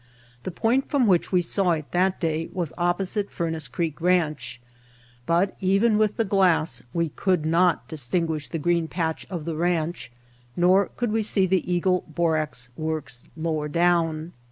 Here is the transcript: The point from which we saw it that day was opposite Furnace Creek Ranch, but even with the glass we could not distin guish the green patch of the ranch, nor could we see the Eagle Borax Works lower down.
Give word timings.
The 0.41 0.49
point 0.49 0.89
from 0.89 1.05
which 1.05 1.31
we 1.31 1.41
saw 1.43 1.73
it 1.73 1.91
that 1.91 2.19
day 2.19 2.49
was 2.53 2.73
opposite 2.75 3.29
Furnace 3.29 3.67
Creek 3.67 4.01
Ranch, 4.01 4.59
but 5.27 5.55
even 5.59 5.95
with 5.95 6.17
the 6.17 6.25
glass 6.25 6.81
we 6.91 7.09
could 7.09 7.45
not 7.45 7.87
distin 7.87 8.25
guish 8.25 8.49
the 8.49 8.57
green 8.57 8.87
patch 8.87 9.27
of 9.29 9.45
the 9.45 9.55
ranch, 9.55 10.11
nor 10.57 10.87
could 10.97 11.11
we 11.11 11.21
see 11.21 11.45
the 11.45 11.71
Eagle 11.71 12.03
Borax 12.09 12.69
Works 12.75 13.25
lower 13.37 13.67
down. 13.67 14.33